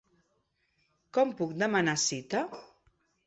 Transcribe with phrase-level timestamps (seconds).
[1.17, 2.43] Com puc demanar cita?